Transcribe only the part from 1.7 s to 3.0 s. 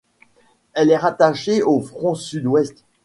front sud-ouest.